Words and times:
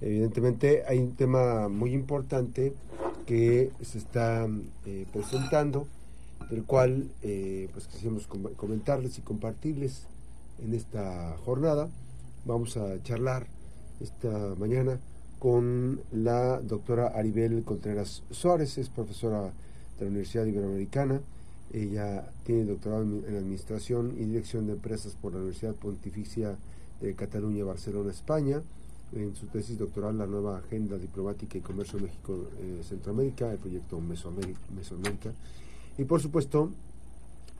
Evidentemente 0.00 0.84
hay 0.86 0.98
un 0.98 1.14
tema 1.14 1.68
muy 1.68 1.92
importante 1.92 2.74
que 3.26 3.70
se 3.82 3.98
está 3.98 4.46
eh, 4.84 5.06
presentando, 5.12 5.86
del 6.50 6.64
cual 6.64 7.08
eh, 7.22 7.68
pues 7.72 7.86
quisimos 7.88 8.26
comentarles 8.56 9.18
y 9.18 9.22
compartirles 9.22 10.06
en 10.62 10.74
esta 10.74 11.36
jornada. 11.44 11.88
Vamos 12.44 12.76
a 12.76 13.02
charlar 13.02 13.46
esta 14.00 14.54
mañana 14.58 15.00
con 15.38 16.00
la 16.12 16.60
doctora 16.60 17.08
Aribel 17.08 17.62
Contreras 17.64 18.22
Suárez, 18.30 18.78
es 18.78 18.88
profesora 18.88 19.52
de 19.98 20.04
la 20.04 20.10
Universidad 20.10 20.46
Iberoamericana. 20.46 21.20
Ella 21.72 22.30
tiene 22.44 22.64
doctorado 22.64 23.02
en 23.02 23.36
Administración 23.36 24.14
y 24.16 24.24
Dirección 24.24 24.66
de 24.66 24.74
Empresas 24.74 25.16
por 25.20 25.32
la 25.32 25.38
Universidad 25.38 25.74
Pontificia 25.74 26.56
de 27.00 27.14
Cataluña, 27.14 27.64
Barcelona, 27.64 28.12
España. 28.12 28.62
En 29.14 29.34
su 29.36 29.46
tesis 29.46 29.78
doctoral, 29.78 30.18
La 30.18 30.26
nueva 30.26 30.58
agenda 30.58 30.98
diplomática 30.98 31.58
y 31.58 31.60
comercio 31.60 31.98
México-Centroamérica, 31.98 33.52
el 33.52 33.58
proyecto 33.58 34.00
Mesoamérica. 34.00 35.32
Y 35.96 36.04
por 36.04 36.20
supuesto, 36.20 36.70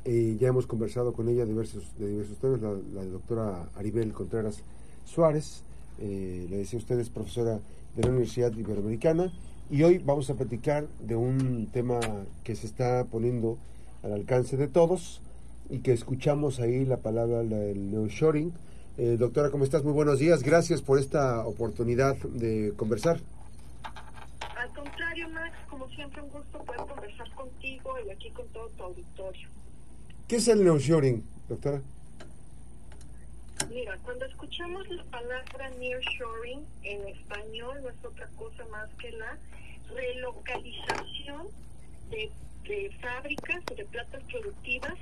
eh, 0.04 0.36
ya 0.40 0.48
hemos 0.48 0.66
conversado 0.66 1.12
con 1.12 1.28
ella 1.28 1.44
diversos, 1.44 1.84
de 1.98 2.08
diversos 2.08 2.36
temas, 2.38 2.60
la, 2.60 3.04
doctora 3.04 3.68
Aribel 3.76 4.12
Contreras 4.12 4.58
Suárez, 5.04 5.62
eh, 6.00 6.46
le 6.50 6.58
decía 6.58 6.78
a 6.78 6.82
ustedes, 6.82 7.10
profesora 7.10 7.60
de 7.96 8.02
la 8.02 8.10
Universidad 8.10 8.52
Iberoamericana, 8.52 9.32
y 9.70 9.82
hoy 9.82 9.98
vamos 9.98 10.30
a 10.30 10.34
platicar 10.34 10.86
de 11.00 11.16
un 11.16 11.66
tema 11.72 11.98
que 12.44 12.54
se 12.54 12.66
está 12.66 13.04
poniendo 13.04 13.58
al 14.04 14.12
alcance 14.12 14.56
de 14.56 14.68
todos 14.68 15.20
y 15.70 15.78
que 15.78 15.92
escuchamos 15.92 16.60
ahí 16.60 16.84
la 16.84 16.98
palabra 16.98 17.42
del 17.42 17.90
neoshoring. 17.90 18.52
Eh, 18.98 19.16
doctora, 19.18 19.50
¿cómo 19.50 19.64
estás? 19.64 19.84
Muy 19.84 19.92
buenos 19.92 20.18
días. 20.18 20.42
Gracias 20.42 20.80
por 20.80 20.98
esta 20.98 21.46
oportunidad 21.46 22.16
de 22.16 22.72
conversar. 22.76 23.20
Al 24.56 24.70
contrario, 24.70 25.28
Max, 25.28 25.54
como 25.68 25.86
siempre, 25.90 26.22
un 26.22 26.30
gusto 26.30 26.58
poder 26.64 26.80
conversar 26.80 27.30
contigo 27.32 27.94
y 28.06 28.10
aquí 28.10 28.30
con 28.30 28.46
todo 28.48 28.68
tu 28.70 28.84
auditorio. 28.84 29.48
¿Qué 30.26 30.36
es 30.36 30.48
el 30.48 30.64
neoshoring, 30.64 31.22
doctora? 31.46 31.82
Mira, 33.68 33.98
cuando 34.02 34.24
escuchamos 34.24 34.88
la 34.88 35.04
palabra 35.04 35.70
nearshoring 35.78 36.64
en 36.84 37.08
español 37.08 37.78
no 37.82 37.90
es 37.90 38.02
otra 38.02 38.28
cosa 38.36 38.64
más 38.70 38.88
que 38.98 39.10
la 39.12 39.36
relocalización 39.94 41.48
de, 42.10 42.30
fábricas 43.00 43.62
o 43.70 43.74
de 43.74 43.84
plantas 43.84 44.22
productivas 44.24 44.94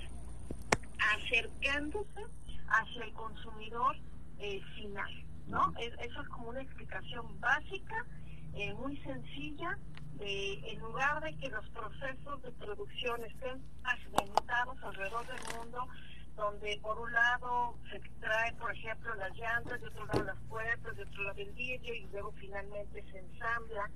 acercándose 0.98 2.22
hacia 2.68 3.04
el 3.04 3.12
consumidor 3.12 3.96
eh, 4.38 4.60
final, 4.76 5.24
¿no? 5.46 5.72
eso 5.78 6.20
es 6.22 6.28
como 6.28 6.50
una 6.50 6.62
explicación 6.62 7.40
básica, 7.40 8.06
eh, 8.54 8.72
muy 8.74 8.96
sencilla, 8.98 9.78
de, 10.14 10.54
en 10.70 10.78
lugar 10.80 11.22
de 11.22 11.36
que 11.36 11.48
los 11.48 11.68
procesos 11.70 12.42
de 12.42 12.50
producción 12.52 13.24
estén 13.24 13.62
fragmentados 13.82 14.82
alrededor 14.82 15.26
del 15.26 15.56
mundo, 15.58 15.88
donde 16.36 16.78
por 16.82 16.98
un 16.98 17.12
lado 17.12 17.76
se 17.90 17.96
extrae, 17.96 18.52
por 18.54 18.72
ejemplo, 18.72 19.14
las 19.16 19.36
llantas, 19.36 19.80
de 19.80 19.88
otro 19.88 20.06
lado 20.06 20.24
las 20.24 20.38
puertas, 20.48 20.96
de 20.96 21.02
otro 21.02 21.22
lado 21.24 21.40
el 21.40 21.52
vidrio 21.52 21.94
y 21.94 22.06
luego 22.12 22.32
finalmente 22.32 23.04
se 23.10 23.18
ensambla. 23.18 23.90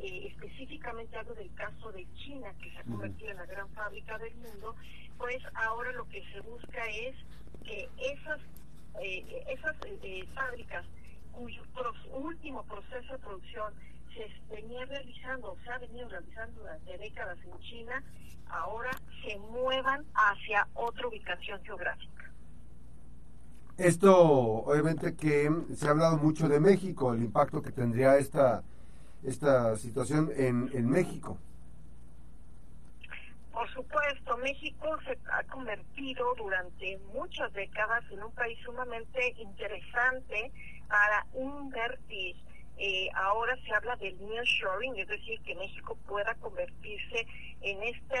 Eh, 0.00 0.28
específicamente 0.28 1.16
algo 1.16 1.34
del 1.34 1.52
caso 1.54 1.90
de 1.90 2.06
China, 2.14 2.52
que 2.62 2.70
se 2.70 2.78
ha 2.78 2.84
convertido 2.84 3.32
en 3.32 3.36
la 3.38 3.46
gran 3.46 3.68
fábrica 3.70 4.16
del 4.18 4.32
mundo, 4.36 4.76
pues 5.16 5.38
ahora 5.54 5.90
lo 5.90 6.08
que 6.08 6.22
se 6.32 6.40
busca 6.42 6.84
es 6.86 7.16
que 7.64 7.88
esas, 7.98 8.40
eh, 9.00 9.44
esas 9.48 9.76
eh, 10.02 10.26
fábricas 10.34 10.84
cuyo 11.32 11.62
último 12.18 12.64
proceso 12.64 13.12
de 13.12 13.18
producción 13.18 13.72
se 14.14 14.54
venía 14.54 14.84
realizando, 14.86 15.52
o 15.52 15.56
se 15.62 15.70
ha 15.70 15.78
venido 15.78 16.08
realizando 16.08 16.60
durante 16.60 16.98
décadas 16.98 17.38
en 17.44 17.58
China, 17.60 18.02
ahora 18.48 18.90
se 19.22 19.38
muevan 19.38 20.04
hacia 20.14 20.66
otra 20.74 21.06
ubicación 21.06 21.62
geográfica. 21.62 22.32
Esto, 23.76 24.16
obviamente 24.16 25.14
que 25.14 25.50
se 25.76 25.86
ha 25.86 25.90
hablado 25.90 26.16
mucho 26.16 26.48
de 26.48 26.58
México, 26.58 27.14
el 27.14 27.22
impacto 27.22 27.62
que 27.62 27.70
tendría 27.70 28.16
esta, 28.16 28.64
esta 29.22 29.76
situación 29.76 30.30
en, 30.36 30.70
en 30.72 30.90
México. 30.90 31.38
Por 33.58 33.68
supuesto, 33.72 34.36
México 34.36 34.96
se 35.04 35.18
ha 35.32 35.42
convertido 35.48 36.32
durante 36.36 36.96
muchas 37.12 37.52
décadas 37.54 38.04
en 38.12 38.22
un 38.22 38.32
país 38.32 38.56
sumamente 38.64 39.34
interesante 39.36 40.52
para 40.86 41.26
invertir 41.34 42.36
eh, 42.76 43.08
ahora 43.16 43.56
se 43.56 43.74
habla 43.74 43.96
del 43.96 44.16
nearshoring, 44.24 44.96
es 44.96 45.08
decir, 45.08 45.42
que 45.42 45.56
México 45.56 45.98
pueda 46.06 46.36
convertirse 46.36 47.26
en 47.60 47.82
este 47.82 48.20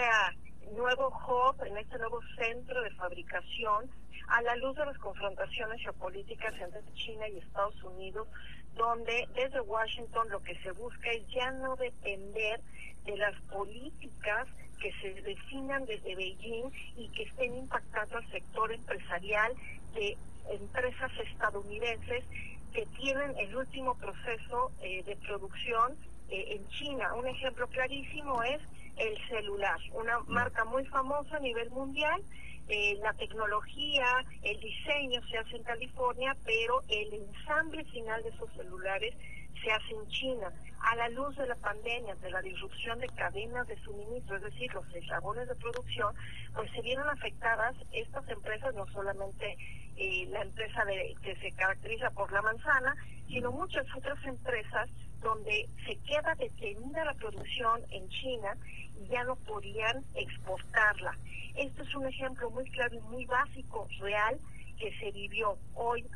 nuevo 0.72 1.06
hub, 1.06 1.64
en 1.64 1.76
este 1.76 1.96
nuevo 1.98 2.18
centro 2.36 2.82
de 2.82 2.90
fabricación, 2.96 3.88
a 4.26 4.42
la 4.42 4.56
luz 4.56 4.74
de 4.74 4.86
las 4.86 4.98
confrontaciones 4.98 5.80
geopolíticas 5.82 6.52
entre 6.60 6.82
China 6.94 7.28
y 7.28 7.38
Estados 7.38 7.80
Unidos, 7.84 8.26
donde 8.74 9.28
desde 9.36 9.60
Washington 9.60 10.28
lo 10.30 10.42
que 10.42 10.60
se 10.64 10.72
busca 10.72 11.10
es 11.12 11.24
ya 11.28 11.52
no 11.52 11.76
depender 11.76 12.60
de 13.04 13.16
las 13.16 13.40
políticas 13.42 14.48
que 14.78 14.92
se 15.00 15.12
definan 15.22 15.84
desde 15.86 16.14
Beijing 16.14 16.70
y 16.96 17.08
que 17.08 17.24
estén 17.24 17.56
impactando 17.56 18.18
al 18.18 18.30
sector 18.30 18.72
empresarial 18.72 19.52
de 19.94 20.16
empresas 20.50 21.10
estadounidenses 21.18 22.24
que 22.72 22.86
tienen 22.98 23.36
el 23.38 23.56
último 23.56 23.94
proceso 23.94 24.70
eh, 24.82 25.02
de 25.04 25.16
producción 25.16 25.96
eh, 26.30 26.56
en 26.56 26.68
China. 26.68 27.14
Un 27.14 27.26
ejemplo 27.26 27.66
clarísimo 27.68 28.42
es 28.42 28.60
el 28.96 29.16
celular, 29.28 29.78
una 29.92 30.18
marca 30.26 30.64
muy 30.64 30.84
famosa 30.86 31.36
a 31.36 31.40
nivel 31.40 31.70
mundial. 31.70 32.22
Eh, 32.68 32.98
la 33.02 33.14
tecnología, 33.14 34.04
el 34.42 34.60
diseño 34.60 35.22
se 35.30 35.38
hace 35.38 35.56
en 35.56 35.62
California, 35.62 36.36
pero 36.44 36.82
el 36.88 37.14
ensamble 37.14 37.82
final 37.84 38.22
de 38.22 38.28
esos 38.28 38.52
celulares 38.52 39.14
se 39.62 39.70
hace 39.70 39.94
en 39.94 40.08
China. 40.08 40.52
A 40.80 40.96
la 40.96 41.08
luz 41.08 41.36
de 41.36 41.46
la 41.46 41.56
pandemia, 41.56 42.14
de 42.16 42.30
la 42.30 42.40
disrupción 42.40 42.98
de 43.00 43.08
cadenas 43.08 43.66
de 43.66 43.76
suministro, 43.82 44.36
es 44.36 44.42
decir, 44.42 44.72
los 44.72 44.86
eslabones 44.94 45.48
de 45.48 45.54
producción, 45.56 46.14
pues 46.54 46.70
se 46.70 46.80
vieron 46.82 47.08
afectadas 47.08 47.74
estas 47.92 48.28
empresas, 48.28 48.74
no 48.74 48.86
solamente 48.86 49.56
eh, 49.96 50.26
la 50.30 50.42
empresa 50.42 50.84
de, 50.84 51.16
que 51.22 51.34
se 51.36 51.50
caracteriza 51.52 52.10
por 52.10 52.30
la 52.32 52.42
manzana, 52.42 52.94
sino 53.26 53.50
muchas 53.50 53.84
otras 53.96 54.22
empresas 54.24 54.88
donde 55.20 55.68
se 55.84 55.96
queda 56.06 56.34
detenida 56.36 57.04
la 57.04 57.14
producción 57.14 57.82
en 57.90 58.08
China 58.08 58.56
y 59.00 59.08
ya 59.08 59.24
no 59.24 59.36
podían 59.36 60.04
exportarla. 60.14 61.16
Esto 61.56 61.82
es 61.82 61.94
un 61.94 62.06
ejemplo 62.06 62.50
muy 62.50 62.70
claro 62.70 62.94
y 62.94 63.00
muy 63.00 63.24
básico, 63.26 63.88
real, 63.98 64.38
que 64.78 64.96
se 64.98 65.10
vivió 65.12 65.58
hoy, 65.74 66.06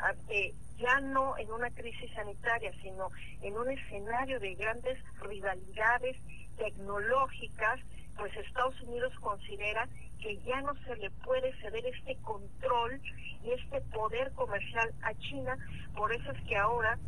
ya 0.79 1.01
no 1.01 1.37
en 1.39 1.51
una 1.51 1.71
crisis 1.71 2.11
sanitaria, 2.15 2.73
sino 2.83 3.11
en 3.43 3.57
un 3.57 3.71
escenario 3.71 4.41
de 4.41 4.55
grandes 4.55 4.99
rivalidades 5.21 6.17
tecnológicas, 6.57 7.81
pues 8.17 8.35
Estados 8.37 8.81
Unidos 8.83 9.13
considera 9.21 9.89
que 10.21 10.39
ya 10.39 10.61
no 10.61 10.75
se 10.87 10.97
le 10.97 11.11
puede 11.11 11.53
ceder 11.61 11.85
este 11.87 12.17
control 12.23 13.01
y 13.43 13.51
este 13.51 13.81
poder 13.93 14.33
comercial 14.33 14.93
a 15.03 15.15
China, 15.15 15.57
por 15.97 16.13
eso 16.13 16.31
es 16.31 16.41
que 16.45 16.57
ahora 16.57 16.99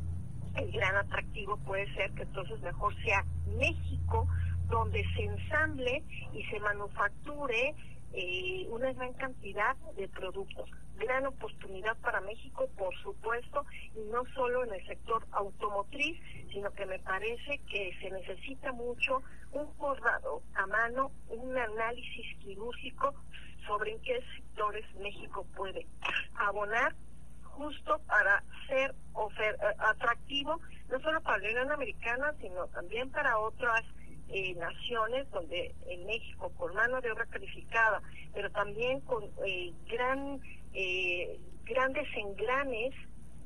el 0.56 0.70
gran 0.72 0.96
atractivo 0.96 1.56
puede 1.58 1.92
ser 1.94 2.10
que 2.12 2.22
entonces 2.22 2.60
mejor 2.60 2.94
sea 3.02 3.24
México 3.58 4.26
donde 4.68 5.04
se 5.14 5.24
ensamble 5.24 6.02
y 6.32 6.42
se 6.44 6.58
manufacture 6.60 7.74
eh, 8.14 8.66
una 8.70 8.92
gran 8.92 9.12
cantidad 9.14 9.76
de 9.96 10.08
productos. 10.08 10.70
Gran 10.96 11.26
oportunidad 11.26 11.96
para 11.98 12.20
México, 12.20 12.68
por 12.78 12.94
supuesto, 13.02 13.64
y 13.96 14.00
no 14.10 14.24
solo 14.34 14.64
en 14.64 14.74
el 14.74 14.86
sector 14.86 15.26
automotriz, 15.32 16.20
sino 16.52 16.70
que 16.72 16.86
me 16.86 17.00
parece 17.00 17.58
que 17.68 17.92
se 18.00 18.10
necesita 18.10 18.72
mucho 18.72 19.20
un 19.50 19.76
borrado 19.76 20.42
a 20.54 20.66
mano, 20.66 21.10
un 21.28 21.56
análisis 21.56 22.38
quirúrgico 22.38 23.14
sobre 23.66 23.92
en 23.92 24.00
qué 24.02 24.20
sectores 24.36 24.84
México 24.96 25.44
puede 25.56 25.86
abonar 26.36 26.94
justo 27.42 28.00
para 28.06 28.42
ser 28.68 28.90
eh, 28.90 29.56
atractivo, 29.78 30.60
no 30.88 31.00
solo 31.00 31.20
para 31.22 31.38
la 31.38 31.48
Unión 31.50 31.72
Americana, 31.72 32.32
sino 32.40 32.66
también 32.68 33.10
para 33.10 33.38
otras 33.38 33.82
eh, 34.28 34.54
naciones 34.54 35.30
donde 35.30 35.74
en 35.86 36.06
México 36.06 36.52
con 36.56 36.74
mano 36.74 37.00
de 37.00 37.12
obra 37.12 37.26
calificada, 37.26 38.02
pero 38.32 38.50
también 38.50 39.00
con 39.00 39.24
eh, 39.46 39.72
gran, 39.86 40.40
grandes 41.64 42.08
engranes 42.16 42.94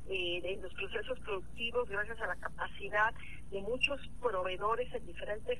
de 0.06 0.58
los 0.62 0.72
procesos 0.72 1.20
productivos 1.20 1.86
gracias 1.86 2.18
a 2.22 2.28
la 2.28 2.36
capacidad 2.36 3.12
de 3.50 3.60
muchos 3.60 4.00
proveedores 4.20 4.92
en 4.94 5.04
diferentes 5.06 5.58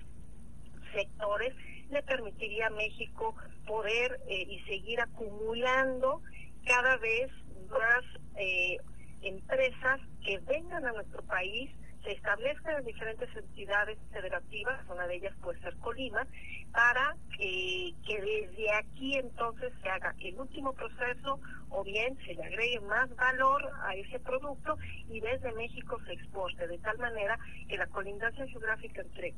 sectores, 0.92 1.54
le 1.90 2.02
permitiría 2.02 2.66
a 2.66 2.70
México 2.70 3.34
poder 3.66 4.20
eh, 4.28 4.46
y 4.48 4.60
seguir 4.60 5.00
acumulando 5.00 6.22
cada 6.64 6.96
vez 6.98 7.30
más 7.70 8.04
eh, 8.36 8.76
empresas 9.22 10.00
que 10.24 10.38
vengan 10.40 10.84
a 10.86 10.92
nuestro 10.92 11.22
país 11.22 11.70
se 12.04 12.12
establezcan 12.12 12.76
en 12.78 12.84
diferentes 12.84 13.28
entidades 13.34 13.98
federativas, 14.12 14.80
una 14.88 15.06
de 15.06 15.16
ellas 15.16 15.34
puede 15.42 15.60
ser 15.60 15.76
Colima, 15.78 16.26
para 16.72 17.16
que 17.36 17.94
desde 18.06 18.72
aquí 18.74 19.14
entonces 19.16 19.72
se 19.82 19.88
haga 19.88 20.14
el 20.20 20.38
último 20.38 20.72
proceso 20.72 21.40
o 21.70 21.84
bien 21.84 22.16
se 22.18 22.34
le 22.34 22.44
agregue 22.44 22.80
más 22.80 23.14
valor 23.16 23.62
a 23.82 23.94
ese 23.94 24.18
producto 24.20 24.76
y 25.08 25.20
desde 25.20 25.52
México 25.52 25.98
se 26.06 26.12
exporte, 26.12 26.66
de 26.66 26.78
tal 26.78 26.98
manera 26.98 27.38
que 27.68 27.76
la 27.76 27.86
colindancia 27.86 28.46
geográfica 28.46 29.02
entre 29.02 29.34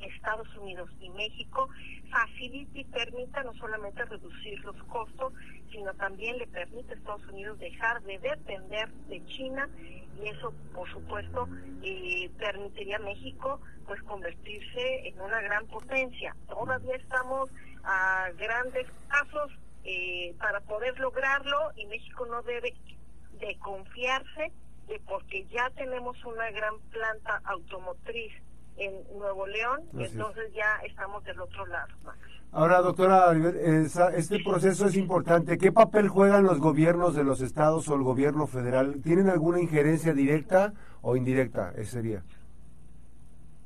Estados 0.00 0.48
Unidos 0.56 0.90
y 1.00 1.10
México 1.10 1.68
facilite 2.10 2.80
y 2.80 2.84
permita 2.84 3.42
no 3.42 3.52
solamente 3.54 4.04
reducir 4.04 4.58
los 4.64 4.76
costos, 4.84 5.32
sino 5.70 5.92
también 5.94 6.38
le 6.38 6.46
permite 6.46 6.92
a 6.92 6.96
Estados 6.96 7.26
Unidos 7.28 7.58
dejar 7.58 8.02
de 8.02 8.18
depender 8.18 8.90
de 9.08 9.24
China 9.26 9.68
y 10.22 10.28
eso, 10.28 10.52
por 10.74 10.90
supuesto, 10.90 11.48
eh, 11.82 12.30
permitiría 12.38 12.96
a 12.96 13.00
México 13.00 13.60
pues 13.86 14.02
convertirse 14.02 15.08
en 15.08 15.20
una 15.20 15.40
gran 15.40 15.66
potencia. 15.66 16.34
Todavía 16.48 16.96
estamos 16.96 17.50
a 17.84 18.28
grandes 18.36 18.86
pasos 19.08 19.52
eh, 19.84 20.34
para 20.38 20.60
poder 20.60 20.98
lograrlo 21.00 21.72
y 21.76 21.86
México 21.86 22.26
no 22.26 22.42
debe 22.42 22.74
de 23.40 23.58
confiarse 23.58 24.52
de 24.86 25.00
porque 25.08 25.46
ya 25.46 25.70
tenemos 25.70 26.22
una 26.24 26.50
gran 26.50 26.78
planta 26.90 27.40
automotriz 27.44 28.32
en 28.80 29.18
Nuevo 29.18 29.46
León, 29.46 29.82
y 29.92 30.04
entonces 30.04 30.52
ya 30.54 30.80
estamos 30.86 31.22
del 31.24 31.38
otro 31.38 31.66
lado. 31.66 31.94
Ahora, 32.52 32.80
doctora, 32.80 33.32
este 34.16 34.42
proceso 34.42 34.86
es 34.86 34.96
importante. 34.96 35.58
¿Qué 35.58 35.70
papel 35.70 36.08
juegan 36.08 36.44
los 36.44 36.58
gobiernos 36.58 37.14
de 37.14 37.22
los 37.22 37.42
estados 37.42 37.88
o 37.88 37.94
el 37.94 38.02
gobierno 38.02 38.46
federal? 38.46 39.02
¿Tienen 39.02 39.28
alguna 39.28 39.60
injerencia 39.60 40.14
directa 40.14 40.72
o 41.02 41.14
indirecta? 41.14 41.72
Ese 41.76 41.92
sería. 41.92 42.22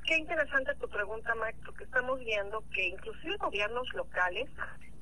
Qué 0.04 0.18
interesante 0.18 0.74
tu 0.74 0.88
pregunta, 0.88 1.32
Mike, 1.36 1.60
porque 1.64 1.84
estamos 1.84 2.18
viendo 2.18 2.62
que 2.74 2.88
inclusive 2.88 3.36
gobiernos 3.38 3.88
locales 3.94 4.50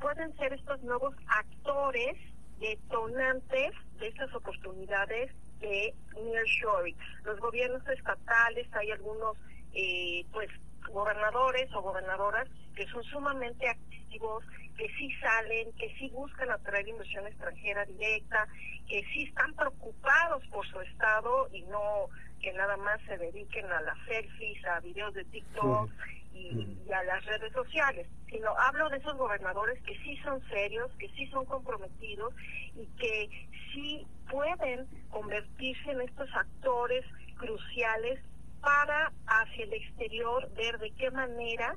pueden 0.00 0.37
ser 0.37 0.53
estos 0.53 0.81
nuevos 0.82 1.14
actores 1.26 2.17
detonantes 2.61 3.73
de 3.99 4.09
estas 4.09 4.32
oportunidades 4.35 5.32
de 5.59 5.93
nearshoring. 6.14 6.97
Los 7.25 7.41
gobiernos 7.41 7.82
estatales, 7.88 8.69
hay 8.75 8.93
algunos 8.93 9.37
eh, 9.74 10.24
pues 10.32 10.48
gobernadores 10.90 11.72
o 11.74 11.82
gobernadoras 11.82 12.48
que 12.74 12.86
son 12.88 13.02
sumamente 13.04 13.69
activos, 13.69 14.44
que 14.76 14.88
sí 14.98 15.10
salen, 15.20 15.72
que 15.74 15.94
sí 15.98 16.08
buscan 16.10 16.50
atraer 16.50 16.88
inversión 16.88 17.26
extranjera 17.26 17.84
directa, 17.84 18.48
que 18.88 19.02
sí 19.12 19.24
están 19.24 19.54
preocupados 19.54 20.46
por 20.48 20.66
su 20.66 20.80
estado 20.80 21.48
y 21.52 21.62
no 21.62 22.08
que 22.40 22.52
nada 22.54 22.76
más 22.76 23.00
se 23.06 23.16
dediquen 23.19 23.66
a 23.66 23.80
las 23.82 23.96
selfies, 24.06 24.64
a 24.66 24.80
videos 24.80 25.14
de 25.14 25.24
TikTok 25.26 25.90
y, 26.32 26.78
y, 26.86 26.92
a 26.92 27.04
las 27.04 27.25
redes 27.25 27.52
sociales, 27.52 28.08
sino 28.28 28.50
hablo 28.58 28.88
de 28.88 28.96
esos 28.96 29.16
gobernadores 29.16 29.80
que 29.84 29.96
sí 29.98 30.16
son 30.25 30.42
serios, 30.48 30.90
que 30.98 31.08
sí 31.10 31.26
son 31.28 31.44
comprometidos 31.44 32.34
y 32.75 32.86
que 32.98 33.48
sí 33.72 34.06
pueden 34.28 34.88
convertirse 35.10 35.90
en 35.90 36.00
estos 36.00 36.28
actores 36.34 37.04
cruciales 37.36 38.18
para 38.62 39.12
hacia 39.26 39.64
el 39.64 39.73
exterior 39.75 40.50
ver 40.55 40.79
de 40.79 40.91
qué 40.93 41.11
manera 41.11 41.76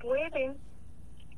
pueden 0.00 0.58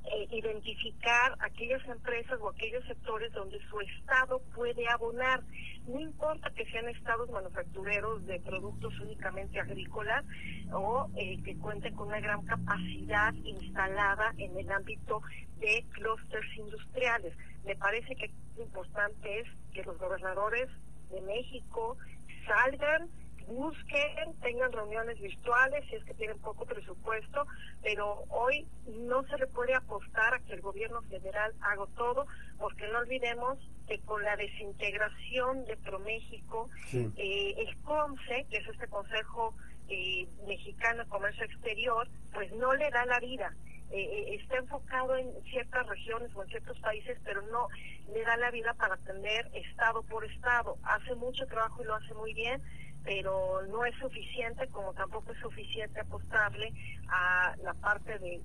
eh, 0.05 0.27
identificar 0.31 1.37
aquellas 1.41 1.87
empresas 1.87 2.41
o 2.41 2.49
aquellos 2.49 2.85
sectores 2.87 3.33
donde 3.33 3.61
su 3.69 3.81
Estado 3.81 4.41
puede 4.55 4.89
abonar. 4.89 5.43
No 5.87 6.01
importa 6.01 6.51
que 6.51 6.65
sean 6.71 6.89
estados 6.89 7.31
manufactureros 7.31 8.25
de 8.27 8.41
productos 8.41 8.99
únicamente 9.01 9.61
agrícolas 9.61 10.25
o 10.73 11.07
eh, 11.17 11.41
que 11.45 11.57
cuenten 11.59 11.95
con 11.95 12.09
una 12.09 12.21
gran 12.21 12.43
capacidad 12.47 13.35
instalada 13.35 14.33
en 14.39 14.57
el 14.59 14.71
ámbito 14.73 15.21
de 15.59 15.85
clústeres 15.91 16.57
industriales. 16.57 17.35
Me 17.65 17.77
parece 17.77 18.17
que 18.17 18.31
lo 18.57 18.65
importante 18.65 19.41
es 19.41 19.49
que 19.75 19.85
los 19.85 19.99
gobernadores 19.99 20.69
de 21.11 21.21
México 21.21 21.99
salgan 22.47 23.11
busquen, 23.51 24.35
tengan 24.41 24.73
reuniones 24.73 25.21
virtuales 25.21 25.85
si 25.89 25.97
es 25.97 26.05
que 26.05 26.15
tienen 26.15 26.39
poco 26.39 26.65
presupuesto, 26.65 27.47
pero 27.83 28.25
hoy 28.31 28.67
no 28.87 29.23
se 29.25 29.37
le 29.39 29.47
puede 29.49 29.75
apostar 29.75 30.35
a 30.35 30.41
que 30.41 30.55
el 30.55 30.61
gobierno 30.61 31.03
federal 31.03 31.53
haga 31.61 31.85
todo, 31.97 32.27
porque 32.59 32.87
no 32.89 32.99
olvidemos 32.99 33.59
que 33.87 33.99
con 34.01 34.23
la 34.23 34.37
desintegración 34.37 35.65
de 35.65 35.77
ProMéxico, 35.77 36.71
eh, 36.93 37.55
el 37.59 37.77
CONCE, 37.83 38.47
que 38.49 38.59
es 38.59 38.69
este 38.69 38.87
Consejo 38.89 39.55
eh, 39.89 40.29
Mexicano 40.47 41.05
de 41.05 41.11
Comercio 41.11 41.45
Exterior, 41.45 42.09
pues 42.33 42.53
no 42.53 42.75
le 42.75 42.91
da 42.91 43.05
la 43.07 43.19
vida. 43.19 43.53
Eh, 43.91 44.03
eh, 44.03 44.35
está 44.41 44.57
enfocado 44.59 45.17
en 45.17 45.29
ciertas 45.51 45.85
regiones 45.89 46.31
o 46.37 46.45
en 46.45 46.49
ciertos 46.49 46.79
países, 46.79 47.19
pero 47.25 47.43
no 47.43 47.67
le 48.13 48.23
da 48.23 48.37
la 48.37 48.53
vida 48.53 48.73
para 48.75 48.95
atender 48.95 49.51
estado 49.53 50.05
por 50.05 50.25
estado. 50.25 50.79
Hace 50.85 51.17
mucho 51.17 51.45
trabajo 51.47 51.83
y 51.83 51.87
lo 51.87 51.97
hace 51.97 52.15
muy 52.15 52.33
bien, 52.33 52.63
pero 53.05 53.63
no 53.71 53.85
es 53.85 53.95
suficiente, 53.97 54.67
como 54.69 54.93
tampoco 54.93 55.33
es 55.33 55.39
suficiente 55.39 56.01
apostarle 56.01 56.73
a 57.09 57.55
la 57.63 57.75
parte 57.75 58.19
de, 58.19 58.41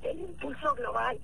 del 0.00 0.20
impulso 0.20 0.74
global, 0.74 1.18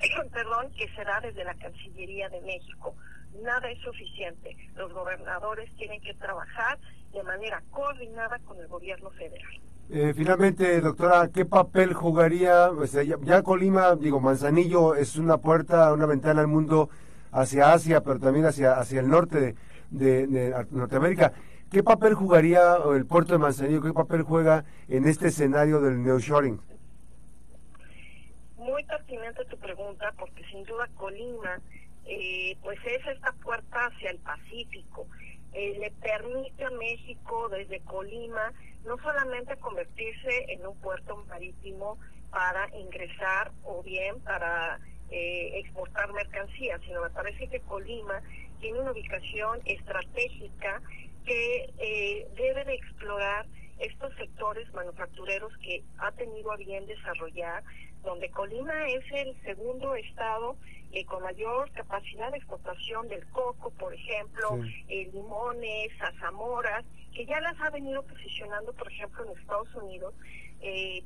perdón, 0.32 0.70
que 0.76 0.88
se 0.94 1.04
da 1.04 1.20
desde 1.20 1.44
la 1.44 1.54
Cancillería 1.54 2.28
de 2.28 2.40
México. 2.42 2.94
Nada 3.42 3.70
es 3.70 3.78
suficiente. 3.80 4.56
Los 4.76 4.92
gobernadores 4.92 5.70
tienen 5.76 6.00
que 6.00 6.14
trabajar 6.14 6.78
de 7.12 7.22
manera 7.22 7.62
coordinada 7.70 8.38
con 8.40 8.58
el 8.58 8.66
gobierno 8.68 9.10
federal. 9.10 9.60
Eh, 9.92 10.14
finalmente, 10.16 10.80
doctora, 10.80 11.28
¿qué 11.32 11.44
papel 11.44 11.94
jugaría? 11.94 12.70
ya, 13.24 13.42
Colima, 13.42 13.96
digo, 13.96 14.20
Manzanillo 14.20 14.94
es 14.94 15.16
una 15.16 15.38
puerta, 15.38 15.92
una 15.92 16.06
ventana 16.06 16.40
al 16.40 16.46
mundo 16.46 16.90
hacia 17.32 17.72
Asia, 17.72 18.00
pero 18.00 18.18
también 18.20 18.46
hacia, 18.46 18.78
hacia 18.78 19.00
el 19.00 19.08
norte 19.08 19.56
de 19.90 20.54
Norteamérica. 20.70 21.32
¿Qué 21.70 21.84
papel 21.84 22.14
jugaría 22.14 22.78
el 22.96 23.06
puerto 23.06 23.32
de 23.32 23.38
Manzanillo? 23.38 23.80
¿Qué 23.80 23.92
papel 23.92 24.22
juega 24.22 24.64
en 24.88 25.06
este 25.06 25.28
escenario 25.28 25.80
del 25.80 26.02
neoshoring? 26.02 26.60
Muy 28.56 28.82
pertinente 28.82 29.44
tu 29.44 29.56
pregunta, 29.56 30.12
porque 30.18 30.44
sin 30.46 30.64
duda 30.64 30.88
Colima, 30.96 31.60
eh, 32.06 32.56
pues 32.64 32.76
es 32.84 33.06
esta 33.06 33.30
puerta 33.34 33.86
hacia 33.86 34.10
el 34.10 34.18
Pacífico. 34.18 35.06
Eh, 35.52 35.76
le 35.78 35.92
permite 35.92 36.64
a 36.64 36.70
México 36.70 37.48
desde 37.50 37.78
Colima 37.82 38.52
no 38.84 38.96
solamente 38.98 39.56
convertirse 39.58 40.46
en 40.48 40.66
un 40.66 40.76
puerto 40.78 41.24
marítimo 41.28 41.98
para 42.32 42.68
ingresar 42.76 43.52
o 43.62 43.80
bien 43.84 44.18
para 44.22 44.80
eh, 45.10 45.60
exportar 45.60 46.12
mercancías, 46.12 46.80
sino 46.84 47.00
me 47.02 47.10
parece 47.10 47.46
que 47.46 47.60
Colima 47.60 48.20
tiene 48.58 48.80
una 48.80 48.90
ubicación 48.90 49.60
estratégica 49.64 50.82
que 51.24 51.72
eh, 51.78 52.28
debe 52.36 52.64
de 52.64 52.74
explorar 52.74 53.46
estos 53.78 54.14
sectores 54.16 54.72
manufactureros 54.74 55.52
que 55.58 55.82
ha 55.98 56.12
tenido 56.12 56.52
a 56.52 56.56
bien 56.56 56.86
desarrollar, 56.86 57.62
donde 58.02 58.30
Colima 58.30 58.88
es 58.88 59.04
el 59.12 59.40
segundo 59.42 59.94
estado 59.94 60.56
eh, 60.92 61.04
con 61.04 61.22
mayor 61.22 61.70
capacidad 61.72 62.30
de 62.30 62.38
exportación 62.38 63.08
del 63.08 63.26
coco, 63.30 63.70
por 63.70 63.94
ejemplo, 63.94 64.60
eh, 64.88 65.10
limones, 65.12 65.88
zazamoras, 65.98 66.84
que 67.14 67.26
ya 67.26 67.40
las 67.40 67.58
ha 67.60 67.70
venido 67.70 68.02
posicionando, 68.02 68.72
por 68.72 68.90
ejemplo, 68.90 69.24
en 69.24 69.38
Estados 69.38 69.74
Unidos, 69.74 70.14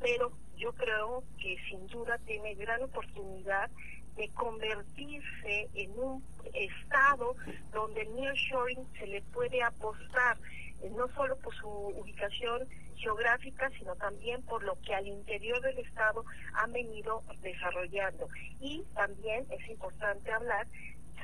pero 0.00 0.32
yo 0.56 0.72
creo 0.72 1.22
que 1.38 1.56
sin 1.68 1.86
duda 1.86 2.18
tiene 2.26 2.54
gran 2.54 2.82
oportunidad 2.82 3.70
de 4.16 4.28
convertirse 4.30 5.68
en 5.74 5.98
un 5.98 6.24
estado 6.52 7.34
donde 7.72 8.02
el 8.02 8.14
nearshoring 8.14 8.86
se 8.98 9.06
le 9.06 9.22
puede 9.22 9.62
apostar, 9.62 10.36
eh, 10.82 10.90
no 10.96 11.08
solo 11.14 11.36
por 11.38 11.54
su 11.54 11.68
ubicación 11.68 12.68
geográfica, 12.96 13.70
sino 13.78 13.94
también 13.96 14.42
por 14.42 14.62
lo 14.62 14.80
que 14.82 14.94
al 14.94 15.06
interior 15.06 15.60
del 15.60 15.78
estado 15.78 16.24
han 16.54 16.72
venido 16.72 17.22
desarrollando. 17.42 18.28
Y 18.60 18.84
también 18.94 19.46
es 19.50 19.68
importante 19.68 20.32
hablar 20.32 20.66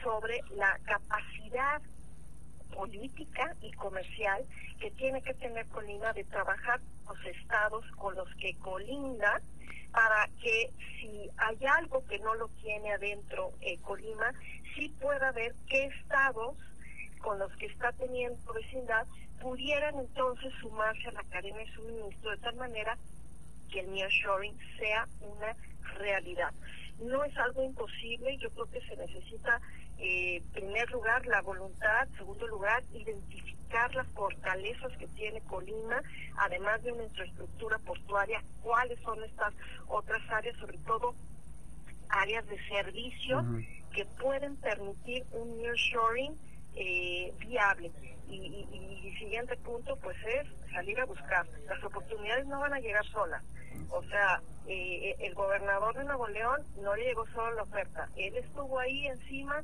sobre 0.02 0.40
la 0.56 0.78
capacidad 0.85 1.80
política 2.75 3.54
y 3.61 3.73
comercial 3.73 4.44
que 4.80 4.90
tiene 4.92 5.23
que 5.23 5.35
tener 5.35 5.66
Colima 5.68 6.12
de 6.12 6.25
trabajar 6.25 6.80
los 7.06 7.26
estados 7.26 7.85
con 7.97 8.14
los 8.14 8.28
que 8.37 8.54
colinda 8.59 9.40
para 9.92 10.28
que 10.40 10.70
si 10.99 11.28
hay 11.37 11.59
algo 11.66 12.04
que 12.06 12.18
no 12.18 12.35
lo 12.35 12.49
tiene 12.62 12.92
adentro 12.92 13.52
eh, 13.61 13.78
Colima, 13.82 14.32
sí 14.75 14.94
pueda 15.00 15.32
ver 15.32 15.54
qué 15.68 15.87
estados 15.87 16.56
con 17.20 17.38
los 17.38 17.54
que 17.56 17.66
está 17.66 17.92
teniendo 17.92 18.52
vecindad 18.52 19.06
pudieran 19.40 19.99
entonces 19.99 20.52
sumarse 20.61 21.09
a 21.09 21.12
la 21.12 21.25
cadena 21.25 21.59
de 21.59 21.73
suministro 21.73 22.30
de 22.30 22.37
tal 22.38 22.56
manera 22.56 22.99
que 23.70 23.80
el 23.80 23.92
nearshoring 23.92 24.56
sea 24.78 25.06
una 25.20 25.56
realidad. 25.99 26.52
No 27.00 27.25
es 27.25 27.37
algo 27.38 27.62
imposible, 27.62 28.37
yo 28.37 28.50
creo 28.50 28.70
que 28.70 28.80
se 28.82 28.97
necesita, 28.97 29.61
eh, 29.99 30.37
en 30.37 30.50
primer 30.52 30.90
lugar, 30.90 31.25
la 31.26 31.40
voluntad, 31.40 32.06
segundo 32.16 32.47
lugar, 32.49 32.82
identificar 32.92 33.50
identificar 33.70 33.94
las 33.94 34.06
fortalezas 34.08 34.96
que 34.98 35.06
tiene 35.08 35.40
Colima, 35.42 36.02
además 36.38 36.82
de 36.82 36.92
una 36.92 37.04
infraestructura 37.04 37.78
portuaria, 37.78 38.42
cuáles 38.62 38.98
son 39.00 39.22
estas 39.24 39.54
otras 39.88 40.20
áreas, 40.30 40.56
sobre 40.58 40.78
todo 40.78 41.14
áreas 42.08 42.46
de 42.48 42.58
servicio 42.68 43.44
que 43.92 44.04
pueden 44.20 44.56
permitir 44.56 45.24
un 45.32 45.58
nearshoring 45.58 46.34
eh, 46.74 47.32
viable. 47.38 47.90
Y, 48.28 48.66
y, 48.72 49.16
siguiente 49.18 49.56
punto, 49.56 49.96
pues 49.96 50.16
es 50.24 50.46
salir 50.72 50.98
a 51.00 51.04
buscar. 51.04 51.46
Las 51.68 51.82
oportunidades 51.84 52.46
no 52.46 52.60
van 52.60 52.72
a 52.72 52.80
llegar 52.80 53.04
solas. 53.06 53.42
O 53.90 54.02
sea, 54.04 54.40
eh, 54.66 55.14
el 55.18 55.34
gobernador 55.34 55.96
de 55.96 56.04
Nuevo 56.04 56.26
León 56.28 56.60
no 56.80 56.94
le 56.96 57.04
llegó 57.04 57.26
solo 57.26 57.54
la 57.56 57.62
oferta. 57.62 58.08
Él 58.16 58.34
estuvo 58.36 58.78
ahí 58.78 59.06
encima 59.08 59.62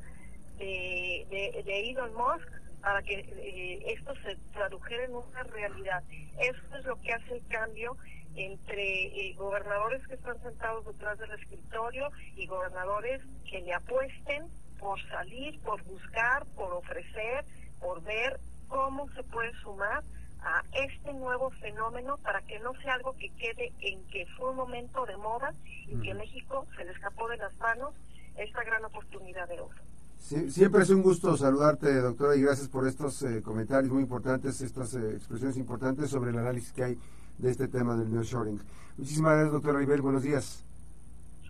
de, 0.59 1.27
de, 1.31 1.63
de 1.65 1.91
Elon 1.91 2.13
Musk 2.15 2.49
para 2.81 3.03
que 3.03 3.21
eh, 3.21 3.93
esto 3.93 4.15
se 4.23 4.37
tradujera 4.53 5.05
en 5.05 5.15
una 5.15 5.43
realidad. 5.45 6.03
Eso 6.39 6.77
es 6.77 6.85
lo 6.85 7.01
que 7.01 7.13
hace 7.13 7.35
el 7.35 7.47
cambio 7.49 7.97
entre 8.37 9.07
eh, 9.07 9.35
gobernadores 9.35 10.07
que 10.07 10.15
están 10.15 10.41
sentados 10.43 10.85
detrás 10.87 11.19
del 11.19 11.33
escritorio 11.33 12.11
y 12.37 12.47
gobernadores 12.47 13.23
que 13.51 13.61
le 13.63 13.73
apuesten 13.73 14.47
por 14.79 15.01
salir, 15.09 15.59
por 15.61 15.83
buscar, 15.85 16.45
por 16.55 16.73
ofrecer, 16.75 17.45
por 17.81 18.03
ver 18.03 18.39
cómo 18.69 19.09
se 19.11 19.23
puede 19.25 19.53
sumar 19.63 20.03
a 20.41 20.63
este 20.73 21.13
nuevo 21.15 21.51
fenómeno 21.51 22.19
para 22.19 22.43
que 22.43 22.59
no 22.61 22.73
sea 22.83 22.95
algo 22.95 23.17
que 23.17 23.31
quede 23.31 23.73
en 23.81 24.07
que 24.09 24.27
fue 24.37 24.51
un 24.51 24.57
momento 24.57 25.07
de 25.07 25.17
moda 25.17 25.55
y 25.87 26.01
que 26.03 26.15
México 26.15 26.67
se 26.77 26.85
le 26.85 26.93
escapó 26.93 27.29
de 27.29 27.39
las 27.39 27.57
manos 27.57 27.95
esta 28.37 28.63
gran 28.65 28.85
oportunidad 28.85 29.49
de 29.49 29.61
oro. 29.61 29.75
Siempre 30.19 30.83
es 30.83 30.91
un 30.91 31.03
gusto 31.03 31.37
saludarte, 31.37 31.95
doctora, 32.01 32.37
y 32.37 32.43
gracias 32.43 32.69
por 32.69 32.87
estos 32.87 33.23
eh, 33.23 33.43
comentarios 33.43 33.93
muy 33.93 34.03
importantes, 34.03 34.61
estas 34.61 34.95
eh, 34.95 35.15
expresiones 35.15 35.57
importantes 35.57 36.11
sobre 36.11 36.31
el 36.31 36.39
análisis 36.39 36.73
que 36.73 36.85
hay 36.85 36.99
de 37.39 37.51
este 37.51 37.69
tema 37.69 37.97
del 37.97 38.13
nearshoring. 38.13 38.61
Muchísimas 38.97 39.33
gracias, 39.33 39.53
doctora 39.53 39.79
Rivel. 39.79 40.03
Buenos 40.03 40.23
días. 40.23 40.65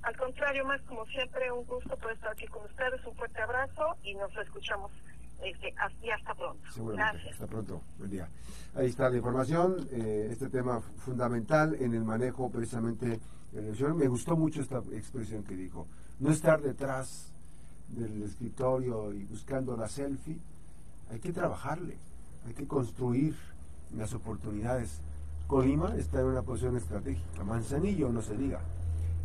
Al 0.02 0.16
contrario, 0.16 0.64
más 0.64 0.80
como 0.82 1.04
siempre, 1.06 1.50
un 1.50 1.64
gusto 1.64 1.96
poder 1.96 2.14
estar 2.14 2.30
aquí 2.32 2.46
con 2.46 2.64
ustedes. 2.64 3.04
Un 3.06 3.14
fuerte 3.16 3.40
abrazo 3.40 3.96
y 4.04 4.14
nos 4.14 4.36
escuchamos 4.36 4.92
este, 5.42 5.74
y 6.02 6.10
hasta 6.10 6.34
pronto. 6.34 6.86
Gracias. 6.92 7.32
Hasta 7.32 7.46
pronto. 7.46 7.82
Buen 7.98 8.10
día. 8.10 8.28
Ahí 8.74 8.86
está 8.86 9.08
la 9.10 9.16
información. 9.16 9.88
Eh, 9.90 10.28
este 10.30 10.48
tema 10.48 10.80
fundamental 10.80 11.76
en 11.80 11.94
el 11.94 12.04
manejo 12.04 12.50
precisamente 12.50 13.20
del 13.52 13.64
nearshoring. 13.64 13.96
Me 13.96 14.08
gustó 14.08 14.36
mucho 14.36 14.60
esta 14.60 14.78
expresión 14.92 15.42
que 15.42 15.56
dijo. 15.56 15.86
No 16.20 16.30
estar 16.30 16.60
detrás 16.60 17.32
del 17.88 18.22
escritorio 18.22 19.12
y 19.12 19.24
buscando 19.24 19.76
la 19.76 19.88
selfie. 19.88 20.38
Hay 21.10 21.20
que 21.20 21.32
trabajarle. 21.32 21.96
Hay 22.46 22.54
que 22.54 22.66
construir 22.66 23.36
las 23.96 24.14
oportunidades 24.14 25.00
Colima 25.46 25.94
está 25.96 26.20
en 26.20 26.26
una 26.26 26.42
posición 26.42 26.76
estratégica, 26.76 27.44
Manzanillo 27.44 28.10
no 28.10 28.20
se 28.20 28.36
diga, 28.36 28.60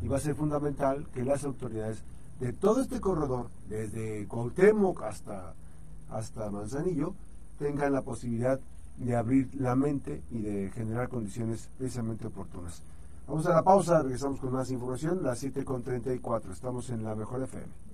y 0.03 0.08
va 0.08 0.18
a 0.18 0.20
ser 0.20 0.36
fundamental 0.36 1.08
que 1.13 1.25
las 1.25 1.44
autoridades 1.44 2.03
de 2.39 2.53
todo 2.53 2.82
este 2.82 3.01
corredor, 3.01 3.48
desde 3.68 4.27
Cuauhtémoc 4.27 5.01
hasta, 5.01 5.56
hasta 6.12 6.51
Manzanillo, 6.51 7.15
tengan 7.58 7.94
la 7.94 8.03
posibilidad 8.03 8.60
de 8.98 9.15
abrir 9.15 9.50
la 9.56 9.75
mente 9.75 10.22
y 10.30 10.41
de 10.41 10.70
generar 10.72 11.10
condiciones 11.10 11.70
precisamente 11.77 12.27
oportunas. 12.27 12.84
Vamos 13.27 13.48
a 13.48 13.56
la 13.56 13.63
pausa, 13.63 14.03
regresamos 14.03 14.39
con 14.39 14.51
más 14.51 14.70
información, 14.70 15.24
las 15.24 15.44
7.34, 15.44 16.51
estamos 16.51 16.89
en 16.91 17.03
la 17.03 17.15
mejor 17.15 17.41
FM. 17.41 17.90